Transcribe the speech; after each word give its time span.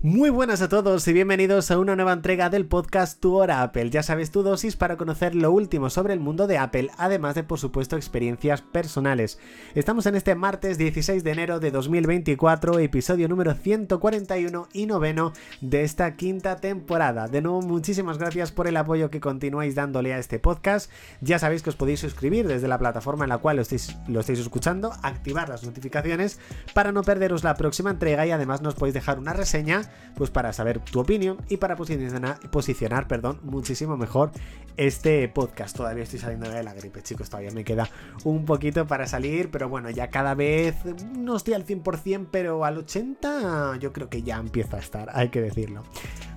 Muy 0.00 0.30
buenas 0.30 0.62
a 0.62 0.68
todos 0.68 1.08
y 1.08 1.12
bienvenidos 1.12 1.72
a 1.72 1.78
una 1.80 1.96
nueva 1.96 2.12
entrega 2.12 2.50
del 2.50 2.66
podcast 2.66 3.18
Tu 3.18 3.34
Hora 3.34 3.62
Apple. 3.62 3.90
Ya 3.90 4.04
sabes 4.04 4.30
tu 4.30 4.44
dosis 4.44 4.76
para 4.76 4.96
conocer 4.96 5.34
lo 5.34 5.50
último 5.50 5.90
sobre 5.90 6.14
el 6.14 6.20
mundo 6.20 6.46
de 6.46 6.56
Apple, 6.56 6.90
además 6.98 7.34
de 7.34 7.42
por 7.42 7.58
supuesto 7.58 7.96
experiencias 7.96 8.62
personales. 8.62 9.40
Estamos 9.74 10.06
en 10.06 10.14
este 10.14 10.36
martes 10.36 10.78
16 10.78 11.24
de 11.24 11.32
enero 11.32 11.58
de 11.58 11.72
2024, 11.72 12.78
episodio 12.78 13.26
número 13.26 13.54
141 13.54 14.68
y 14.72 14.86
noveno 14.86 15.32
de 15.60 15.82
esta 15.82 16.14
quinta 16.14 16.58
temporada. 16.58 17.26
De 17.26 17.42
nuevo, 17.42 17.62
muchísimas 17.62 18.18
gracias 18.18 18.52
por 18.52 18.68
el 18.68 18.76
apoyo 18.76 19.10
que 19.10 19.18
continuáis 19.18 19.74
dándole 19.74 20.14
a 20.14 20.20
este 20.20 20.38
podcast. 20.38 20.92
Ya 21.20 21.40
sabéis 21.40 21.64
que 21.64 21.70
os 21.70 21.76
podéis 21.76 21.98
suscribir 21.98 22.46
desde 22.46 22.68
la 22.68 22.78
plataforma 22.78 23.24
en 23.24 23.30
la 23.30 23.38
cual 23.38 23.56
lo 23.56 23.62
estáis, 23.62 23.96
lo 24.06 24.20
estáis 24.20 24.38
escuchando, 24.38 24.92
activar 25.02 25.48
las 25.48 25.64
notificaciones 25.64 26.38
para 26.72 26.92
no 26.92 27.02
perderos 27.02 27.42
la 27.42 27.56
próxima 27.56 27.90
entrega 27.90 28.24
y 28.28 28.30
además 28.30 28.62
nos 28.62 28.76
podéis 28.76 28.94
dejar 28.94 29.18
una 29.18 29.32
reseña 29.32 29.87
pues 30.14 30.30
para 30.30 30.52
saber 30.52 30.80
tu 30.80 31.00
opinión 31.00 31.38
y 31.48 31.58
para 31.58 31.76
posicionar, 31.76 32.38
posicionar 32.50 33.06
perdón, 33.08 33.40
muchísimo 33.42 33.96
mejor 33.96 34.30
este 34.76 35.28
podcast. 35.28 35.76
Todavía 35.76 36.04
estoy 36.04 36.18
saliendo 36.18 36.48
de 36.50 36.62
la 36.62 36.74
gripe, 36.74 37.02
chicos, 37.02 37.28
todavía 37.28 37.50
me 37.50 37.64
queda 37.64 37.88
un 38.24 38.44
poquito 38.44 38.86
para 38.86 39.06
salir, 39.06 39.50
pero 39.50 39.68
bueno, 39.68 39.90
ya 39.90 40.08
cada 40.08 40.34
vez 40.34 40.76
no 41.16 41.36
estoy 41.36 41.54
al 41.54 41.66
100%, 41.66 42.28
pero 42.30 42.64
al 42.64 42.84
80% 42.84 43.78
yo 43.78 43.92
creo 43.92 44.08
que 44.08 44.22
ya 44.22 44.36
empiezo 44.36 44.76
a 44.76 44.80
estar, 44.80 45.10
hay 45.12 45.28
que 45.28 45.40
decirlo. 45.40 45.82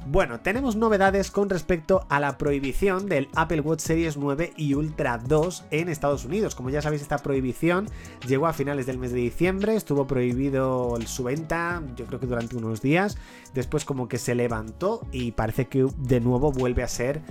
Bueno, 0.08 0.40
tenemos 0.40 0.76
novedades 0.76 1.30
con 1.30 1.50
respecto 1.50 2.06
a 2.10 2.20
la 2.20 2.38
prohibición 2.40 3.08
del 3.08 3.30
Apple 3.36 3.62
Watch 3.62 3.82
Series 3.82 4.18
9 4.18 4.54
y 4.58 4.74
Ultra 4.74 5.20
2 5.20 5.66
en 5.70 5.90
Estados 5.90 6.26
Unidos. 6.26 6.56
Como 6.56 6.72
ya 6.72 6.82
sabéis, 6.82 7.04
esta 7.04 7.20
prohibición 7.20 7.88
llegó 8.28 8.48
a 8.48 8.54
finales 8.54 8.88
del 8.88 8.98
mes 8.98 9.12
de 9.12 9.20
diciembre, 9.20 9.76
estuvo 9.76 10.08
prohibido 10.08 10.98
su 11.06 11.24
venta, 11.24 11.84
yo 11.96 12.08
creo 12.08 12.20
que 12.20 12.26
durante 12.26 12.58
unos 12.58 12.82
días, 12.82 13.18
después 13.54 13.86
como 13.86 14.08
que 14.08 14.18
se 14.18 14.34
levantó 14.34 15.08
y 15.12 15.34
parece 15.34 15.68
que 15.68 15.88
de 15.98 16.20
nuevo 16.20 16.52
vuelve 16.52 16.82
a 16.82 16.88
ser... 16.88 17.22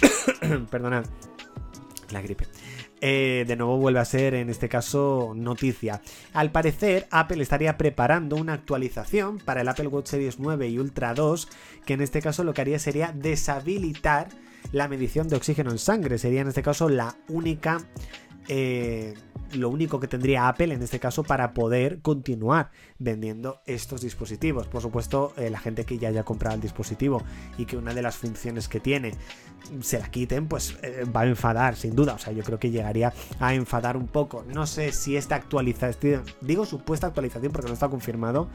Perdonad, 0.70 1.04
la 2.10 2.20
gripe. 2.20 2.46
Eh, 3.04 3.44
de 3.48 3.56
nuevo 3.56 3.78
vuelve 3.78 3.98
a 3.98 4.04
ser 4.04 4.34
en 4.34 4.48
este 4.48 4.68
caso 4.68 5.32
noticia. 5.34 6.00
Al 6.32 6.52
parecer, 6.52 7.08
Apple 7.10 7.42
estaría 7.42 7.76
preparando 7.76 8.36
una 8.36 8.52
actualización 8.52 9.38
para 9.38 9.62
el 9.62 9.68
Apple 9.68 9.88
Watch 9.88 10.06
Series 10.06 10.38
9 10.38 10.68
y 10.68 10.78
Ultra 10.78 11.12
2, 11.12 11.48
que 11.84 11.94
en 11.94 12.00
este 12.00 12.22
caso 12.22 12.44
lo 12.44 12.54
que 12.54 12.60
haría 12.60 12.78
sería 12.78 13.12
deshabilitar 13.12 14.28
la 14.70 14.86
medición 14.86 15.26
de 15.26 15.34
oxígeno 15.34 15.72
en 15.72 15.78
sangre. 15.78 16.16
Sería 16.16 16.42
en 16.42 16.48
este 16.48 16.62
caso 16.62 16.88
la 16.88 17.16
única 17.26 17.84
eh, 18.46 19.14
lo 19.54 19.68
único 19.68 20.00
que 20.00 20.08
tendría 20.08 20.48
Apple 20.48 20.72
en 20.74 20.82
este 20.82 21.00
caso 21.00 21.22
para 21.22 21.54
poder 21.54 22.00
continuar 22.00 22.70
vendiendo 22.98 23.60
estos 23.66 24.00
dispositivos. 24.00 24.66
Por 24.66 24.82
supuesto, 24.82 25.32
eh, 25.36 25.50
la 25.50 25.58
gente 25.58 25.84
que 25.84 25.98
ya 25.98 26.08
haya 26.08 26.24
comprado 26.24 26.56
el 26.56 26.60
dispositivo 26.60 27.22
y 27.58 27.66
que 27.66 27.76
una 27.76 27.94
de 27.94 28.02
las 28.02 28.16
funciones 28.16 28.68
que 28.68 28.80
tiene 28.80 29.12
se 29.80 29.98
la 29.98 30.10
quiten, 30.10 30.48
pues 30.48 30.76
eh, 30.82 31.04
va 31.04 31.22
a 31.22 31.26
enfadar, 31.26 31.76
sin 31.76 31.94
duda. 31.94 32.14
O 32.14 32.18
sea, 32.18 32.32
yo 32.32 32.42
creo 32.42 32.58
que 32.58 32.70
llegaría 32.70 33.12
a 33.38 33.54
enfadar 33.54 33.96
un 33.96 34.08
poco. 34.08 34.44
No 34.48 34.66
sé 34.66 34.92
si 34.92 35.16
esta 35.16 35.36
actualización, 35.36 36.22
digo 36.40 36.66
supuesta 36.66 37.06
actualización 37.06 37.52
porque 37.52 37.68
no 37.68 37.74
está 37.74 37.88
confirmado, 37.88 38.48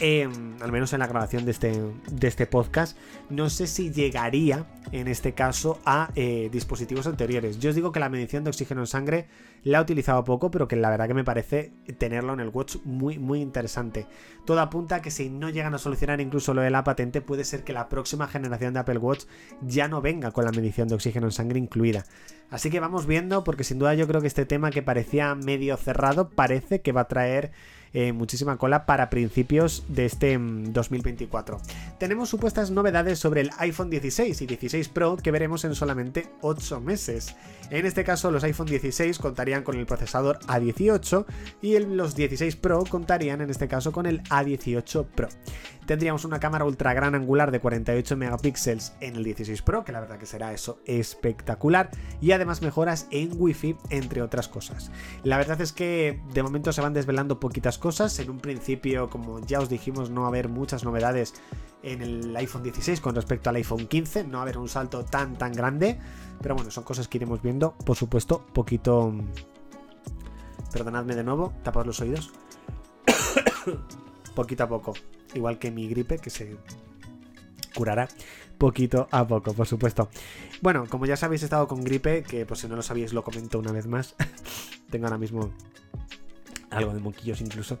em, 0.00 0.56
al 0.60 0.72
menos 0.72 0.92
en 0.92 1.00
la 1.00 1.06
grabación 1.06 1.44
de 1.44 1.50
este, 1.50 1.72
de 2.10 2.28
este 2.28 2.46
podcast, 2.46 2.96
no 3.30 3.50
sé 3.50 3.66
si 3.66 3.92
llegaría 3.92 4.66
en 4.92 5.08
este 5.08 5.34
caso 5.34 5.78
a 5.84 6.10
dispositivos 6.14 7.06
anteriores. 7.06 7.58
Yo 7.58 7.70
os 7.70 7.76
digo 7.76 7.90
que 7.90 8.00
la 8.00 8.08
medición 8.08 8.44
de 8.44 8.50
oxígeno 8.50 8.82
en 8.82 8.86
sangre 8.86 9.26
la 9.64 9.78
he 9.78 9.82
utilizado 9.82 10.24
pero 10.38 10.68
que 10.68 10.76
la 10.76 10.90
verdad 10.90 11.08
que 11.08 11.14
me 11.14 11.24
parece 11.24 11.72
tenerlo 11.98 12.32
en 12.32 12.40
el 12.40 12.48
watch 12.48 12.76
muy, 12.84 13.18
muy 13.18 13.40
interesante. 13.40 14.06
Todo 14.44 14.60
apunta 14.60 14.96
a 14.96 15.02
que 15.02 15.10
si 15.10 15.30
no 15.30 15.50
llegan 15.50 15.74
a 15.74 15.78
solucionar 15.78 16.20
incluso 16.20 16.54
lo 16.54 16.62
de 16.62 16.70
la 16.70 16.84
patente, 16.84 17.20
puede 17.20 17.44
ser 17.44 17.64
que 17.64 17.72
la 17.72 17.88
próxima 17.88 18.28
generación 18.28 18.74
de 18.74 18.80
Apple 18.80 18.98
Watch 18.98 19.24
ya 19.62 19.88
no 19.88 20.00
venga 20.00 20.30
con 20.30 20.44
la 20.44 20.52
medición 20.52 20.88
de 20.88 20.94
oxígeno 20.94 21.26
en 21.26 21.32
sangre 21.32 21.58
incluida. 21.58 22.04
Así 22.50 22.70
que 22.70 22.80
vamos 22.80 23.06
viendo, 23.06 23.44
porque 23.44 23.64
sin 23.64 23.78
duda 23.78 23.94
yo 23.94 24.06
creo 24.06 24.20
que 24.20 24.26
este 24.26 24.46
tema 24.46 24.70
que 24.70 24.82
parecía 24.82 25.34
medio 25.34 25.76
cerrado, 25.76 26.30
parece 26.30 26.82
que 26.82 26.92
va 26.92 27.02
a 27.02 27.08
traer 27.08 27.52
eh, 27.94 28.12
muchísima 28.12 28.58
cola 28.58 28.86
para 28.86 29.08
principios 29.08 29.84
de 29.88 30.04
este 30.04 30.36
2024. 30.36 31.58
Mm, 31.58 31.60
Tenemos 31.98 32.28
supuestas 32.28 32.70
novedades 32.70 33.20
sobre 33.20 33.40
el 33.40 33.50
iPhone 33.58 33.88
16 33.88 34.42
y 34.42 34.46
16 34.46 34.88
Pro 34.88 35.16
que 35.16 35.30
veremos 35.30 35.64
en 35.64 35.74
solamente 35.74 36.28
8 36.40 36.80
meses. 36.80 37.36
En 37.70 37.86
este 37.86 38.04
caso 38.04 38.30
los 38.30 38.44
iPhone 38.44 38.66
16 38.66 39.18
contarían 39.18 39.62
con 39.62 39.76
el 39.78 39.86
procesador 39.86 40.40
A18 40.40 41.24
y 41.62 41.78
los 41.78 42.14
16 42.16 42.56
Pro 42.56 42.84
contarían 42.88 43.40
en 43.40 43.50
este 43.50 43.68
caso 43.68 43.92
con 43.92 44.06
el 44.06 44.22
A18 44.24 45.06
Pro. 45.14 45.28
Tendríamos 45.86 46.24
una 46.24 46.40
cámara 46.40 46.64
ultra 46.64 46.94
gran 46.94 47.14
angular 47.14 47.50
de 47.50 47.60
48 47.60 48.16
megapíxeles 48.16 48.94
en 49.00 49.16
el 49.16 49.24
16 49.24 49.60
Pro, 49.62 49.84
que 49.84 49.92
la 49.92 50.00
verdad 50.00 50.18
que 50.18 50.24
será 50.24 50.52
eso 50.54 50.80
espectacular, 50.86 51.90
y 52.22 52.32
además 52.32 52.62
mejoras 52.62 53.06
en 53.10 53.30
Wi-Fi, 53.36 53.76
entre 53.90 54.22
otras 54.22 54.48
cosas. 54.48 54.90
La 55.24 55.36
verdad 55.36 55.60
es 55.60 55.72
que 55.72 56.20
de 56.32 56.42
momento 56.42 56.72
se 56.72 56.80
van 56.80 56.94
desvelando 56.94 57.38
poquitas 57.38 57.76
cosas. 57.76 57.83
En 57.84 58.30
un 58.30 58.38
principio, 58.38 59.10
como 59.10 59.40
ya 59.40 59.60
os 59.60 59.68
dijimos, 59.68 60.08
no 60.08 60.22
va 60.22 60.28
a 60.28 60.30
haber 60.30 60.48
muchas 60.48 60.84
novedades 60.84 61.34
en 61.82 62.00
el 62.00 62.34
iPhone 62.34 62.62
16 62.62 62.98
con 63.02 63.14
respecto 63.14 63.50
al 63.50 63.56
iPhone 63.56 63.86
15, 63.86 64.24
no 64.24 64.32
va 64.32 64.38
a 64.38 64.42
haber 64.44 64.56
un 64.56 64.70
salto 64.70 65.04
tan 65.04 65.36
tan 65.36 65.52
grande, 65.52 66.00
pero 66.40 66.54
bueno, 66.54 66.70
son 66.70 66.82
cosas 66.82 67.08
que 67.08 67.18
iremos 67.18 67.42
viendo, 67.42 67.72
por 67.72 67.94
supuesto, 67.94 68.46
poquito... 68.54 69.12
Perdonadme 70.72 71.14
de 71.14 71.24
nuevo, 71.24 71.52
tapad 71.62 71.84
los 71.84 72.00
oídos. 72.00 72.32
poquito 74.34 74.64
a 74.64 74.68
poco 74.68 74.94
igual 75.34 75.58
que 75.58 75.70
mi 75.70 75.86
gripe, 75.86 76.16
que 76.18 76.30
se 76.30 76.56
curará 77.74 78.08
poquito 78.56 79.08
a 79.10 79.28
poco, 79.28 79.52
por 79.52 79.66
supuesto. 79.66 80.08
Bueno, 80.62 80.86
como 80.88 81.04
ya 81.04 81.18
sabéis, 81.18 81.42
he 81.42 81.44
estado 81.44 81.68
con 81.68 81.84
gripe, 81.84 82.22
que 82.22 82.46
por 82.46 82.56
si 82.56 82.66
no 82.66 82.76
lo 82.76 82.82
sabéis 82.82 83.12
lo 83.12 83.22
comento 83.22 83.58
una 83.58 83.72
vez 83.72 83.86
más. 83.86 84.14
Tengo 84.90 85.04
ahora 85.04 85.18
mismo 85.18 85.52
algo 86.74 86.92
de 86.92 87.00
moquillos 87.00 87.40
incluso. 87.40 87.78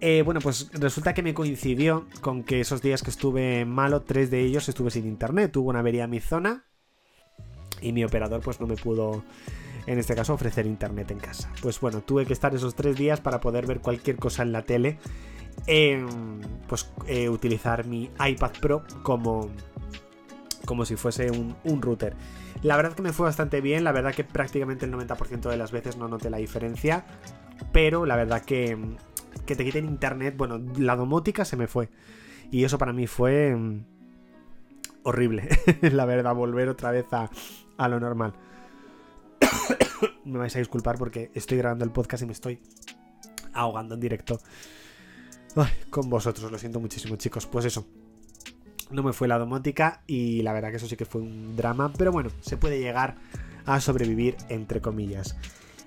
Eh, 0.00 0.22
bueno, 0.22 0.40
pues 0.40 0.70
resulta 0.72 1.14
que 1.14 1.22
me 1.22 1.32
coincidió 1.32 2.06
con 2.20 2.42
que 2.42 2.60
esos 2.60 2.82
días 2.82 3.02
que 3.02 3.10
estuve 3.10 3.64
malo, 3.64 4.02
tres 4.02 4.30
de 4.30 4.40
ellos 4.40 4.68
estuve 4.68 4.90
sin 4.90 5.06
internet. 5.06 5.52
Tuvo 5.52 5.70
una 5.70 5.78
avería 5.78 6.04
en 6.04 6.10
mi 6.10 6.20
zona 6.20 6.64
y 7.80 7.92
mi 7.92 8.04
operador 8.04 8.40
pues 8.40 8.60
no 8.60 8.66
me 8.66 8.76
pudo, 8.76 9.24
en 9.86 9.98
este 9.98 10.14
caso, 10.14 10.34
ofrecer 10.34 10.66
internet 10.66 11.10
en 11.10 11.18
casa. 11.18 11.50
Pues 11.62 11.80
bueno, 11.80 12.02
tuve 12.02 12.26
que 12.26 12.32
estar 12.32 12.54
esos 12.54 12.74
tres 12.74 12.96
días 12.96 13.20
para 13.20 13.40
poder 13.40 13.66
ver 13.66 13.80
cualquier 13.80 14.16
cosa 14.16 14.42
en 14.42 14.52
la 14.52 14.62
tele 14.62 14.98
pues 16.68 16.90
eh, 17.06 17.28
utilizar 17.28 17.86
mi 17.86 18.10
iPad 18.26 18.52
Pro 18.60 18.84
como, 19.02 19.50
como 20.64 20.84
si 20.84 20.96
fuese 20.96 21.30
un, 21.30 21.82
router. 21.82 22.14
La 22.62 22.76
verdad 22.76 22.94
que 22.94 23.02
me 23.02 23.12
fue 23.12 23.26
bastante 23.26 23.60
bien, 23.60 23.84
la 23.84 23.92
verdad 23.92 24.14
que 24.14 24.24
prácticamente 24.24 24.86
el 24.86 24.92
90% 24.92 25.50
de 25.50 25.56
las 25.56 25.72
veces 25.72 25.96
no 25.96 26.08
noté 26.08 26.30
la 26.30 26.38
diferencia, 26.38 27.04
pero 27.72 28.06
la 28.06 28.16
verdad 28.16 28.42
que, 28.42 28.78
que 29.46 29.56
te 29.56 29.64
quiten 29.64 29.86
internet, 29.86 30.34
bueno, 30.36 30.60
la 30.76 30.96
domótica 30.96 31.44
se 31.44 31.56
me 31.56 31.66
fue. 31.66 31.88
Y 32.50 32.64
eso 32.64 32.78
para 32.78 32.92
mí 32.92 33.06
fue 33.06 33.54
mm, 33.54 33.84
horrible, 35.02 35.48
la 35.82 36.04
verdad, 36.04 36.34
volver 36.34 36.68
otra 36.68 36.90
vez 36.90 37.06
a, 37.12 37.30
a 37.76 37.88
lo 37.88 38.00
normal. 38.00 38.34
me 40.24 40.38
vais 40.38 40.54
a 40.56 40.58
disculpar 40.58 40.98
porque 40.98 41.30
estoy 41.34 41.58
grabando 41.58 41.84
el 41.84 41.90
podcast 41.90 42.22
y 42.22 42.26
me 42.26 42.32
estoy 42.32 42.60
ahogando 43.52 43.94
en 43.94 44.00
directo 44.00 44.40
con 45.90 46.10
vosotros, 46.10 46.50
lo 46.50 46.58
siento 46.58 46.80
muchísimo, 46.80 47.16
chicos. 47.16 47.46
Pues 47.46 47.64
eso. 47.64 47.86
No 48.90 49.02
me 49.02 49.12
fue 49.12 49.28
la 49.28 49.38
domótica 49.38 50.02
y 50.06 50.42
la 50.42 50.52
verdad 50.52 50.70
que 50.70 50.76
eso 50.76 50.86
sí 50.86 50.96
que 50.96 51.06
fue 51.06 51.22
un 51.22 51.56
drama, 51.56 51.92
pero 51.96 52.12
bueno, 52.12 52.30
se 52.40 52.56
puede 52.56 52.78
llegar 52.78 53.16
a 53.64 53.80
sobrevivir 53.80 54.36
entre 54.48 54.80
comillas. 54.80 55.36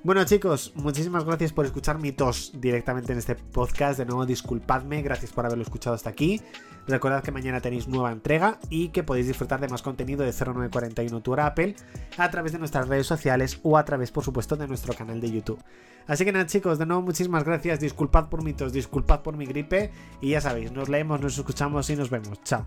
Bueno 0.07 0.23
chicos, 0.23 0.71
muchísimas 0.75 1.25
gracias 1.25 1.51
por 1.51 1.65
escuchar 1.65 1.99
mi 1.99 2.13
tos 2.13 2.53
directamente 2.55 3.11
en 3.11 3.19
este 3.19 3.35
podcast. 3.35 3.99
De 3.99 4.05
nuevo, 4.05 4.25
disculpadme, 4.25 5.01
gracias 5.01 5.33
por 5.33 5.45
haberlo 5.45 5.65
escuchado 5.65 5.97
hasta 5.97 6.09
aquí. 6.09 6.41
Recordad 6.87 7.21
que 7.21 7.33
mañana 7.33 7.59
tenéis 7.59 7.89
nueva 7.89 8.13
entrega 8.13 8.57
y 8.69 8.87
que 8.87 9.03
podéis 9.03 9.27
disfrutar 9.27 9.59
de 9.59 9.67
más 9.67 9.81
contenido 9.81 10.23
de 10.23 10.31
0941 10.31 11.19
Tour 11.19 11.41
Apple 11.41 11.75
a 12.17 12.31
través 12.31 12.53
de 12.53 12.59
nuestras 12.59 12.87
redes 12.87 13.05
sociales 13.05 13.59
o 13.63 13.77
a 13.77 13.83
través, 13.83 14.11
por 14.11 14.23
supuesto, 14.23 14.55
de 14.55 14.69
nuestro 14.69 14.93
canal 14.93 15.19
de 15.19 15.29
YouTube. 15.29 15.59
Así 16.07 16.23
que 16.23 16.31
nada 16.31 16.45
chicos, 16.45 16.79
de 16.79 16.85
nuevo 16.85 17.01
muchísimas 17.01 17.43
gracias, 17.43 17.81
disculpad 17.81 18.29
por 18.29 18.45
mi 18.45 18.53
tos, 18.53 18.71
disculpad 18.71 19.23
por 19.23 19.35
mi 19.35 19.45
gripe 19.45 19.91
y 20.21 20.29
ya 20.29 20.39
sabéis, 20.39 20.71
nos 20.71 20.87
leemos, 20.87 21.19
nos 21.19 21.37
escuchamos 21.37 21.89
y 21.89 21.97
nos 21.97 22.09
vemos. 22.09 22.41
Chao. 22.43 22.65